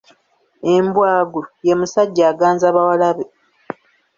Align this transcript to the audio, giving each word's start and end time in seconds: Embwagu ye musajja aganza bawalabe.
Embwagu 0.73 1.41
ye 1.65 1.73
musajja 1.79 2.23
aganza 2.31 2.67
bawalabe. 2.75 3.25